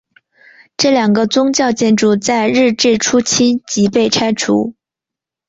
[0.77, 4.73] 这两个宗教建筑在日治初期即被拆除。